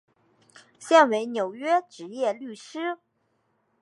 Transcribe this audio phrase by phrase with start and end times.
[0.79, 2.97] 现为纽约执业律师。